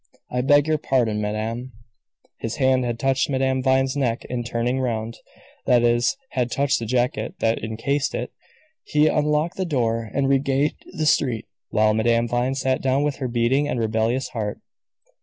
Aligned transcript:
I 0.31 0.41
beg 0.41 0.65
your 0.67 0.79
pardon, 0.79 1.21
madame." 1.21 1.73
His 2.39 2.55
hand 2.55 2.83
had 2.85 2.97
touched 2.97 3.29
Madame 3.29 3.61
Vine's 3.61 3.95
neck 3.95 4.25
in 4.25 4.43
turning 4.43 4.79
round 4.79 5.17
that 5.67 5.83
is, 5.83 6.17
had 6.31 6.49
touched 6.49 6.79
the 6.79 6.87
jacket 6.87 7.35
that 7.37 7.63
encased 7.63 8.15
it. 8.15 8.31
He 8.83 9.05
unlocked 9.05 9.57
the 9.57 9.63
door 9.65 10.09
and 10.11 10.27
regained 10.27 10.73
the 10.97 11.05
street, 11.05 11.45
while 11.69 11.93
Madame 11.93 12.27
Vine 12.27 12.55
sat 12.55 12.81
down 12.81 13.03
with 13.03 13.17
her 13.17 13.27
beating 13.27 13.67
and 13.67 13.79
rebellious 13.79 14.29
heart. 14.29 14.59